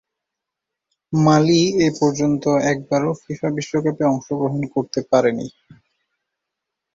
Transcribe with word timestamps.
মালি 1.13 1.59
এপর্যন্ত 1.89 2.43
একবারও 2.71 3.11
ফিফা 3.21 3.49
বিশ্বকাপে 3.57 4.03
অংশগ্রহণ 4.05 4.61
করতে 4.75 4.99
পারেনি। 5.11 5.47